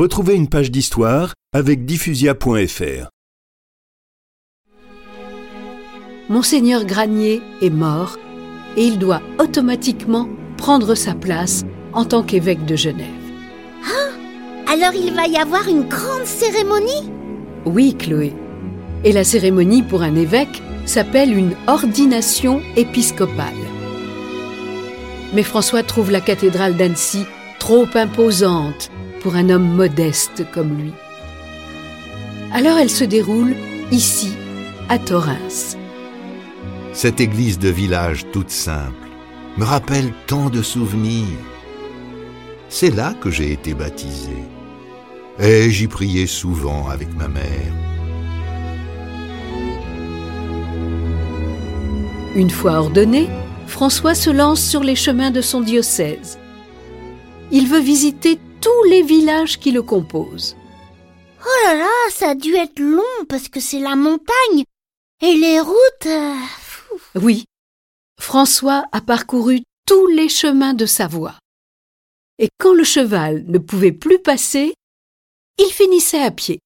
Retrouvez 0.00 0.34
une 0.34 0.48
page 0.48 0.70
d'histoire 0.70 1.34
avec 1.52 1.84
diffusia.fr. 1.84 3.10
Monseigneur 6.30 6.86
Granier 6.86 7.42
est 7.60 7.68
mort 7.68 8.16
et 8.78 8.84
il 8.84 8.98
doit 8.98 9.20
automatiquement 9.38 10.26
prendre 10.56 10.94
sa 10.94 11.12
place 11.12 11.64
en 11.92 12.06
tant 12.06 12.22
qu'évêque 12.22 12.64
de 12.64 12.76
Genève. 12.76 13.04
Alors 14.72 14.94
il 14.94 15.12
va 15.12 15.26
y 15.26 15.36
avoir 15.36 15.68
une 15.68 15.86
grande 15.86 16.24
cérémonie? 16.24 17.12
Oui, 17.66 17.94
Chloé. 17.94 18.32
Et 19.04 19.12
la 19.12 19.22
cérémonie 19.22 19.82
pour 19.82 20.00
un 20.00 20.14
évêque 20.14 20.62
s'appelle 20.86 21.36
une 21.36 21.54
ordination 21.66 22.62
épiscopale. 22.74 23.52
Mais 25.34 25.42
François 25.42 25.82
trouve 25.82 26.10
la 26.10 26.22
cathédrale 26.22 26.78
d'Annecy 26.78 27.26
trop 27.58 27.86
imposante 27.92 28.90
pour 29.20 29.36
un 29.36 29.50
homme 29.50 29.74
modeste 29.74 30.44
comme 30.52 30.76
lui. 30.76 30.92
Alors 32.52 32.78
elle 32.78 32.90
se 32.90 33.04
déroule 33.04 33.54
ici, 33.90 34.32
à 34.88 34.98
Thorens. 34.98 35.76
Cette 36.92 37.20
église 37.20 37.58
de 37.58 37.68
village 37.68 38.26
toute 38.32 38.50
simple 38.50 39.08
me 39.56 39.64
rappelle 39.64 40.12
tant 40.26 40.50
de 40.50 40.62
souvenirs. 40.62 41.38
C'est 42.68 42.94
là 42.94 43.14
que 43.20 43.30
j'ai 43.30 43.52
été 43.52 43.74
baptisé. 43.74 44.36
Et 45.38 45.70
j'y 45.70 45.86
priais 45.86 46.26
souvent 46.26 46.88
avec 46.88 47.08
ma 47.16 47.28
mère. 47.28 47.72
Une 52.34 52.50
fois 52.50 52.72
ordonné, 52.72 53.28
François 53.66 54.14
se 54.14 54.30
lance 54.30 54.60
sur 54.60 54.82
les 54.82 54.94
chemins 54.96 55.30
de 55.30 55.40
son 55.40 55.60
diocèse. 55.60 56.38
Il 57.50 57.66
veut 57.66 57.80
visiter 57.80 58.38
tous 58.60 58.84
les 58.84 59.02
villages 59.02 59.58
qui 59.58 59.72
le 59.72 59.82
composent. 59.82 60.56
Oh 61.42 61.66
là 61.66 61.74
là, 61.74 62.10
ça 62.10 62.30
a 62.30 62.34
dû 62.34 62.54
être 62.54 62.78
long 62.78 63.24
parce 63.28 63.48
que 63.48 63.60
c'est 63.60 63.80
la 63.80 63.96
montagne 63.96 64.64
et 65.22 65.34
les 65.34 65.60
routes. 65.60 66.06
euh. 66.06 66.34
Oui, 67.14 67.44
François 68.20 68.84
a 68.92 69.00
parcouru 69.00 69.62
tous 69.86 70.06
les 70.08 70.28
chemins 70.28 70.74
de 70.74 70.86
Savoie. 70.86 71.38
Et 72.38 72.48
quand 72.58 72.74
le 72.74 72.84
cheval 72.84 73.44
ne 73.46 73.58
pouvait 73.58 73.92
plus 73.92 74.18
passer, 74.18 74.74
il 75.58 75.70
finissait 75.70 76.22
à 76.22 76.30
pied. 76.30 76.60